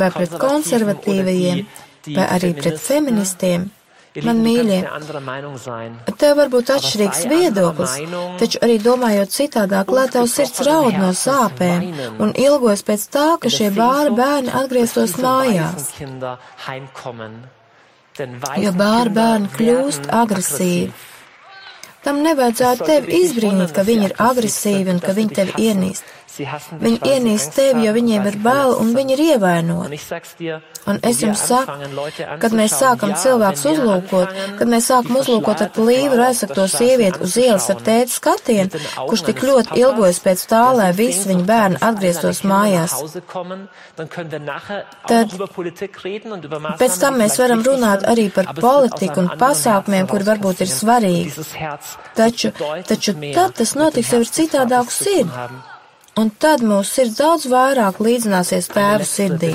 vai 0.00 0.12
pret 0.16 0.40
konservatīvajiem, 0.48 1.64
vai 2.14 2.28
arī 2.38 2.54
pret 2.56 2.80
feministiem, 2.80 3.68
Man 4.22 4.44
mīļie. 4.44 4.76
Tev 6.20 6.36
var 6.38 6.50
būt 6.52 6.68
atšķirīgs 6.70 7.24
viedoklis, 7.32 7.94
taču 8.38 8.60
arī 8.62 8.76
domājot 8.82 9.32
citādāk, 9.34 9.90
lai 9.90 10.04
tavs 10.12 10.36
sirds 10.38 10.62
raud 10.68 10.94
no 11.00 11.08
sāpēm 11.18 11.88
un 12.22 12.30
ilgojas 12.38 12.84
pēc 12.86 13.08
tā, 13.10 13.26
ka 13.42 13.50
šie 13.50 13.72
bāri 13.74 14.14
bērni 14.14 14.54
atgrieztos 14.54 15.16
mājās. 15.18 15.90
Jo 18.62 18.74
bāri 18.78 19.16
bērni 19.18 19.50
kļūst 19.56 20.06
agresīvi. 20.22 20.92
Tam 22.04 22.20
nevajadzētu 22.24 22.88
tevi 22.88 23.22
izbrīnīt, 23.22 23.72
ka 23.76 23.86
viņi 23.86 24.10
ir 24.10 24.18
agresīvi 24.20 24.94
un 24.94 25.00
ka 25.04 25.16
viņi 25.16 25.40
tevi 25.40 25.70
ienīst. 25.70 26.12
Viņi 26.34 26.98
ienīst 27.06 27.52
tevi, 27.54 27.84
jo 27.86 27.92
viņiem 27.94 28.24
ir 28.26 28.36
bail 28.42 28.74
un 28.80 28.90
viņi 28.96 29.14
ir 29.14 29.20
ievainoti. 29.34 29.98
Un 30.90 30.98
es 31.06 31.20
jums 31.22 31.44
saku, 31.48 31.76
kad 32.42 32.56
mēs 32.56 32.74
sākam 32.80 33.14
cilvēkus 33.22 33.62
uzlūkot, 33.70 34.40
kad 34.58 34.70
mēs 34.70 34.88
sākam 34.90 35.20
uzlūkot 35.20 35.62
ar 35.64 35.70
plīvu 35.76 36.18
aizsakto 36.26 36.66
sievieti 36.70 37.22
uz 37.24 37.36
ielas 37.40 37.68
ar 37.72 37.80
tēta 37.86 38.12
skatienu, 38.12 38.82
kurš 38.98 39.24
tik 39.30 39.44
ļoti 39.46 39.78
ilgojas 39.80 40.20
pēc 40.24 40.44
tā, 40.50 40.64
lai 40.76 40.90
visi 40.96 41.30
viņa 41.30 41.46
bērni 41.48 41.80
atgrieztos 41.88 42.42
mājās, 42.50 42.98
tad 45.06 45.36
pēc 46.82 46.98
tam 47.04 47.20
mēs 47.22 47.38
varam 47.40 47.62
runāt 47.64 48.08
arī 48.10 48.26
par 48.34 48.50
politiku 48.58 49.22
un 49.22 49.30
pasākumiem, 49.38 50.10
kuri 50.10 50.28
varbūt 50.32 50.66
ir 50.66 50.74
svarīgi. 50.74 51.46
Taču, 52.14 52.50
taču 52.86 53.14
tad 53.34 53.56
tas 53.58 53.74
notiks 53.74 54.12
jau 54.14 54.20
ar 54.22 54.30
citādāku 54.38 54.94
sirdi. 54.94 55.46
Un 56.14 56.30
tad 56.30 56.62
mūsu 56.62 57.00
sirds 57.00 57.16
daudz 57.18 57.46
vairāk 57.50 57.98
līdzināsies 57.98 58.70
tēva 58.70 59.06
sirdī. 59.08 59.50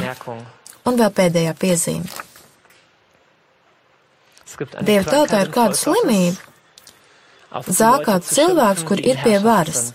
Un 0.88 0.99
vēl 0.99 1.13
pēdējā 1.15 1.54
piezīme. 1.60 2.28
Dieva 4.84 5.06
tautā 5.08 5.43
ir 5.45 5.52
kāda 5.56 5.78
slimība. 5.80 6.49
Zākāt 7.49 8.28
cilvēks, 8.28 8.84
kur 8.86 8.99
ir 8.99 9.21
pie 9.23 9.38
varas. 9.41 9.88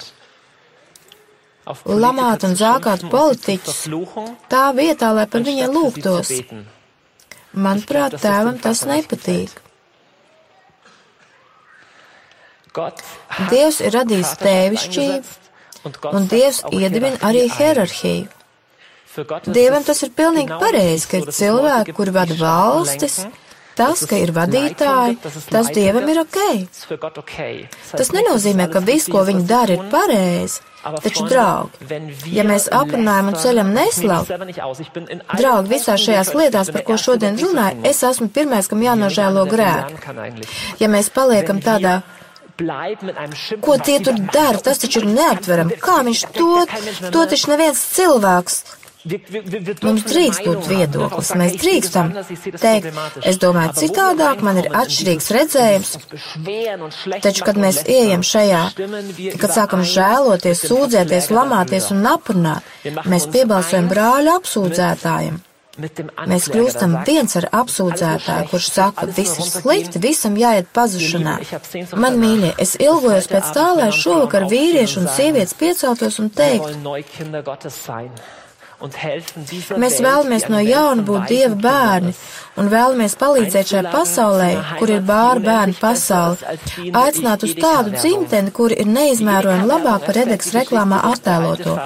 Lamāt 1.85 2.45
un 2.49 2.57
zākāt 2.61 3.05
politiķus 3.13 3.85
tā 4.53 4.65
vietā, 4.77 5.13
lai 5.17 5.27
par 5.31 5.45
viņiem 5.47 5.77
lūgtos. 5.77 6.33
Manuprāt, 7.55 8.19
tēvam 8.25 8.59
tas 8.61 8.83
nepatīk. 8.89 9.64
Dievs 13.51 13.81
ir 13.85 13.95
radījis 13.95 14.33
tēvišķību, 14.41 15.35
un 16.11 16.27
Dievs 16.31 16.65
iedibina 16.73 17.21
arī 17.23 17.47
hierarhiju. 17.55 18.27
Dievam 19.47 19.85
tas 19.87 20.03
ir 20.03 20.11
pilnīgi 20.17 20.57
pareizi, 20.59 21.07
ka 21.07 21.21
ir 21.23 21.31
cilvēki, 21.31 21.95
kuri 21.95 22.15
vada 22.15 22.35
valstis, 22.35 23.21
tas, 23.79 24.03
ka 24.11 24.19
ir 24.19 24.33
vadītāji, 24.35 25.21
tas 25.55 25.71
Dievam 25.75 26.09
ir 26.11 26.19
ok. 26.25 26.39
Tas 27.95 28.11
nenozīmē, 28.17 28.67
ka 28.73 28.83
viss, 28.83 29.11
ko 29.11 29.23
viņi 29.29 29.47
dara, 29.47 29.77
ir 29.77 29.87
pareizi. 29.93 30.63
Taču, 30.85 31.25
draugi, 31.31 31.87
ja 32.29 32.43
mēs 32.45 32.67
aprunājam 32.69 33.31
un 33.31 33.39
ceļam 33.41 33.71
neslavu, 33.73 34.37
draugi, 35.33 35.71
visās 35.71 36.03
šajās 36.03 36.33
lietās, 36.37 36.73
par 36.75 36.85
ko 36.85 36.99
šodien 37.01 37.39
runāju, 37.41 37.81
es 37.89 38.03
esmu 38.05 38.29
pirmais, 38.35 38.69
kam 38.69 38.85
jānožēlo 38.85 39.47
grēku. 39.49 40.19
Ja 40.83 40.91
mēs 40.93 41.09
paliekam 41.15 41.63
tādā 41.65 42.03
Ko 43.65 43.77
tie 43.83 43.99
tur 44.05 44.19
dara, 44.31 44.61
tas 44.63 44.79
taču 44.83 45.03
ir 45.03 45.11
neaptverami. 45.11 45.77
Kā 45.83 46.01
viņš 46.07 46.25
to, 46.37 46.55
to 47.11 47.27
taču 47.33 47.51
neviens 47.53 47.83
cilvēks. 47.97 48.63
Mums 49.05 50.05
drīkst 50.09 50.47
būt 50.47 50.69
viedoklis, 50.71 51.33
mēs 51.37 51.57
drīkstam 51.61 52.15
teikt, 52.57 52.87
es 53.29 53.37
domāju 53.43 53.75
citādāk, 53.83 54.41
man 54.47 54.63
ir 54.63 54.71
atšķirīgs 54.73 55.29
redzējums, 55.37 55.91
taču, 57.27 57.45
kad 57.45 57.61
mēs 57.61 57.83
ieejam 57.85 58.25
šajā, 58.25 58.63
kad 59.43 59.53
sākam 59.53 59.85
žēloties, 59.85 60.65
sūdzēties, 60.71 61.29
lamāties 61.37 61.91
un 61.93 62.01
aprunāt, 62.15 62.65
mēs 63.05 63.29
piebalsojam 63.35 63.93
brāļu 63.93 64.39
apsūdzētājiem. 64.39 65.43
Mēs 65.75 66.47
kļūstam 66.53 66.93
viens 67.07 67.35
ar 67.41 67.49
apsūdzētāju, 67.63 68.47
kurš 68.53 68.69
saka, 68.77 69.09
viss 69.17 69.41
ir 69.43 69.49
slikti, 69.49 70.03
visam 70.03 70.37
jāiet 70.39 70.71
pazušanā. 70.77 71.35
Man 71.99 72.21
mīļie, 72.23 72.53
es 72.63 72.77
ilgojos 72.79 73.27
pēc 73.33 73.51
tā, 73.57 73.67
lai 73.81 73.91
šovakar 73.95 74.47
vīrieši 74.53 75.03
un 75.03 75.11
sievietes 75.17 75.59
pieceltos 75.59 76.21
un 76.23 76.31
teiktu, 76.31 76.79
Mēs 78.83 80.01
vēlamies 80.03 80.49
no 80.51 80.61
jauna 80.63 81.05
būt 81.07 81.29
Dieva 81.31 81.55
bērni 81.67 82.15
un 82.61 82.69
vēlamies 82.71 83.17
palīdzēt 83.19 83.71
šai 83.71 83.83
pasaulē, 83.93 84.51
kur 84.79 84.93
ir 84.95 85.05
bāra 85.07 85.43
bērnu 85.45 85.79
pasauli, 85.81 86.59
aicināt 87.01 87.47
uz 87.47 87.55
tādu 87.59 87.95
dzimteni, 87.97 88.53
kur 88.55 88.75
ir 88.75 88.91
neizmērojami 88.91 89.71
labāk 89.71 90.07
par 90.09 90.21
Edeks 90.25 90.53
reklāmā 90.57 91.01
attēloto. 91.13 91.79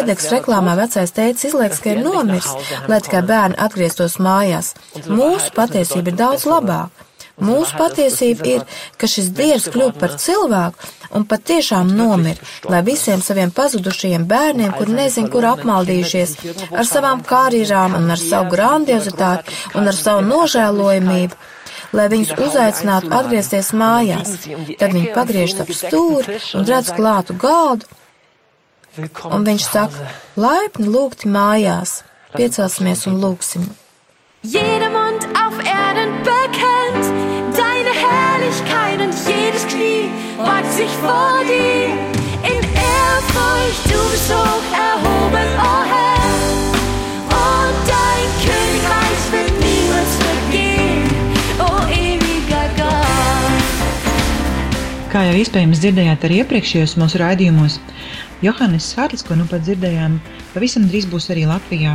Edeks 0.00 0.30
reklāmā 0.34 0.76
vecais 0.80 1.14
teicis 1.16 1.50
izlieks, 1.50 1.82
ka 1.84 1.96
ir 1.96 2.04
nomirs, 2.04 2.52
lai 2.88 3.02
tikai 3.04 3.24
bērni 3.32 3.60
atgrieztos 3.68 4.20
mājās. 4.22 4.74
Mūsu 5.08 5.52
patiesība 5.56 6.14
ir 6.14 6.22
daudz 6.24 6.48
labāka. 6.48 7.07
Mūsu 7.38 7.76
patiesība 7.78 8.46
ir, 8.50 8.64
ka 8.98 9.06
šis 9.10 9.30
dievs 9.36 9.68
kļūst 9.72 9.98
par 10.00 10.16
cilvēku 10.18 10.88
un 11.14 11.24
patiešām 11.28 11.90
nomir, 11.96 12.40
lai 12.68 12.80
visiem 12.86 13.22
saviem 13.24 13.52
pazudušajiem 13.54 14.26
bērniem, 14.28 14.72
kur 14.76 14.90
nezin, 14.92 15.28
kur 15.32 15.46
apmaldījušies, 15.52 16.34
ar 16.72 16.88
savām 16.88 17.22
karjerām 17.26 17.94
un 17.98 18.10
ar 18.10 18.20
savu 18.20 18.50
grandiozitāti 18.56 19.54
un 19.78 19.88
ar 19.88 19.96
savu 19.96 20.26
nožēlojamību, 20.26 21.38
lai 21.96 22.08
viņus 22.12 22.34
uzaicinātu 22.48 23.12
atgriezties 23.20 23.72
mājās. 23.72 24.34
Tad 24.80 24.92
viņi 24.92 25.14
pagriež 25.14 25.56
ap 25.62 25.72
stūri 25.72 26.40
un 26.58 26.68
redz 26.68 26.92
klātu 26.96 27.38
galdu, 27.38 27.88
un 29.30 29.46
viņš 29.46 29.68
saka, 29.70 30.12
laipni 30.36 30.90
lūgti 30.90 31.30
mājās, 31.30 32.02
piecelsimies 32.34 33.06
un 33.08 33.22
lūgsim. 33.22 33.68
Jeder 34.42 34.90
Mund 34.90 35.24
auf 35.34 35.47
Kā 55.08 55.22
jau 55.24 55.38
iespējams 55.40 55.78
dzirdējāt 55.80 56.24
arī 56.26 56.42
iepriekšējos 56.42 56.98
mūsu 57.00 57.22
raidījumos, 57.22 57.78
Johannes 58.44 58.90
Hārlis, 58.92 59.22
ko 59.24 59.38
nu 59.40 59.46
pat 59.48 59.62
dzirdējām, 59.64 60.18
pavisam 60.52 60.84
drīz 60.90 61.06
būs 61.08 61.30
arī 61.32 61.46
Latvijā. 61.48 61.94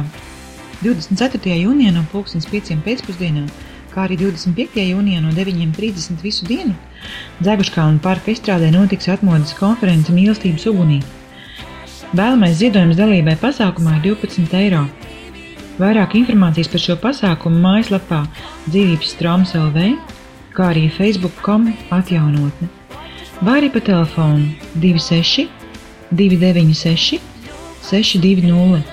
24. 0.82 1.54
jūnijā 1.62 1.94
no 1.94 2.02
2005. 2.10 2.80
pēcpusdienā, 2.82 3.46
kā 3.94 4.08
arī 4.08 4.18
25. 4.24 4.82
jūnijā 4.90 5.22
no 5.22 5.30
9.30 5.38 6.26
visu 6.26 6.50
dienu, 6.50 6.74
Dzēguškalna 7.44 8.02
parka 8.02 8.34
izstrādē 8.34 8.74
notiks 8.74 9.12
atmodas 9.14 9.54
konference 9.62 10.10
mīlestības 10.10 10.66
ugunī. 10.74 11.04
Vēlamais 12.18 12.58
ziedojums 12.66 12.98
dalībai 12.98 13.38
pasākumā 13.42 14.00
ir 14.00 14.06
12 14.10 14.58
eiro. 14.58 14.88
Vairāk 15.78 16.18
informācijas 16.18 16.70
par 16.74 16.82
šo 16.82 16.98
pasākumu 17.02 17.62
mājaslapā 17.62 18.26
dzīvības 18.68 19.18
traumas 19.22 19.54
LV, 19.58 19.92
kā 20.58 20.74
arī 20.74 20.90
facebook.com 20.98 21.70
atjaunotne, 21.94 22.74
vai 23.42 23.60
arī 23.62 23.70
pa 23.74 23.82
telefonu 23.82 24.52
26 24.76 25.48
296 26.12 27.20
620. 27.90 28.84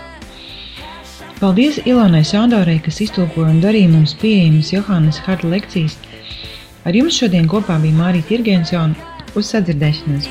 Paldies 1.41 1.81
Ilonai 1.85 2.25
Sandorai, 2.25 2.79
kas 2.85 3.01
iztulkoja 3.01 3.53
un 3.55 3.61
darīja 3.65 3.89
mums 3.89 4.13
pieejamas 4.21 4.73
Johannes 4.75 5.21
Harta 5.25 5.49
lekcijas. 5.49 5.97
Ar 6.85 6.97
jums 6.97 7.17
šodien 7.17 7.49
kopā 7.49 7.79
bija 7.81 7.97
Mārija 7.97 8.29
Tirgensjona 8.29 8.95
uz 9.37 9.53
sadzirdēšanos. 9.53 10.29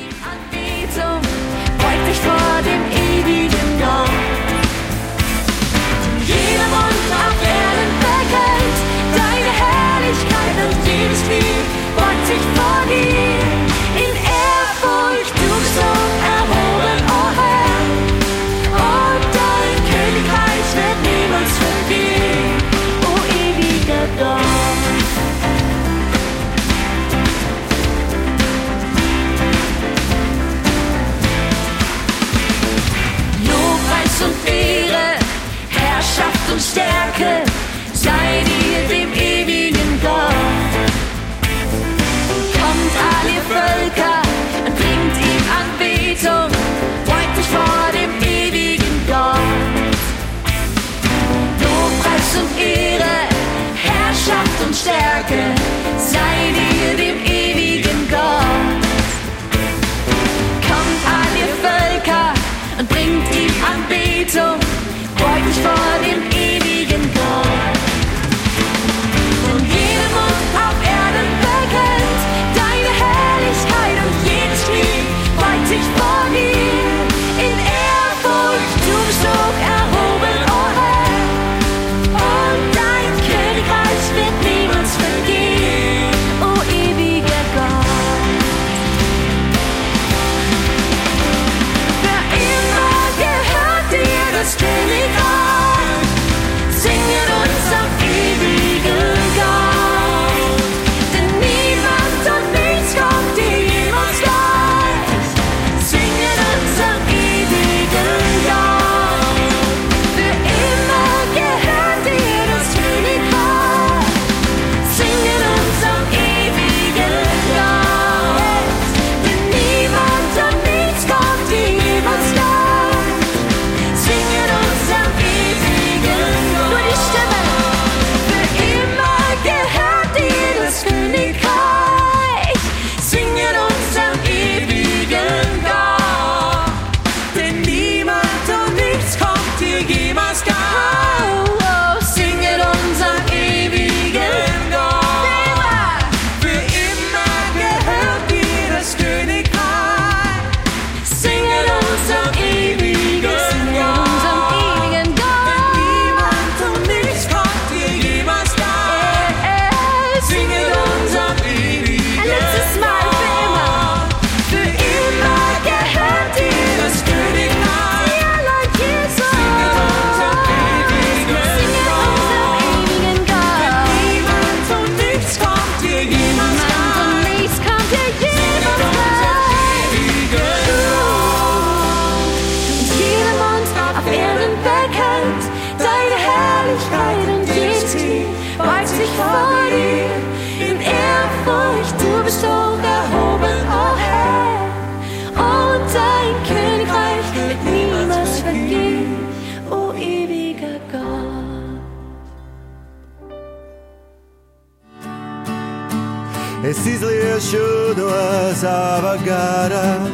Es 206.69 206.85
izliešu 206.85 207.97
no 207.97 208.09
sava 208.53 209.15
gara 209.25 210.05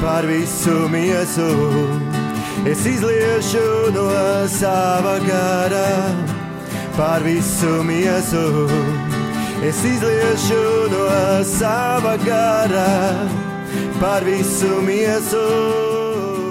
par 0.00 0.24
visu 0.26 0.88
miesu. 0.88 1.48
Es 2.64 2.86
izliešu 2.86 3.90
no 3.94 4.04
sava 4.48 5.18
gara 5.18 5.88
par 6.96 7.24
visu 7.26 7.82
miesu. 7.82 8.68
Es 9.66 9.80
izliešu 9.84 10.62
no 10.92 11.08
sava 11.42 12.16
gara 12.22 13.26
par 14.00 14.22
visu 14.22 14.78
miesu. 14.86 15.42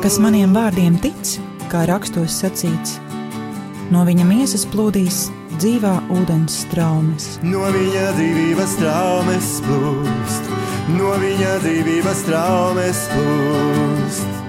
Kas 0.04 0.20
maniem 0.20 0.52
vārdiem 0.52 1.00
tic, 1.00 1.38
kā 1.72 1.86
rakstos 1.88 2.42
sacīts, 2.44 3.00
no 3.88 4.04
viņa 4.04 4.28
miesas 4.28 4.68
plūdīs 4.68 5.30
dzīvā 5.62 5.94
ūdens 6.14 6.62
straumes. 6.66 7.28
No 7.46 7.66
viņa 7.74 8.06
dzīvības 8.18 8.78
traumas 8.80 9.52
plūst, 9.66 10.54
no 10.98 11.16
viņa 11.24 11.58
dzīvības 11.66 12.24
traumas 12.30 13.04
plūst. 13.14 14.43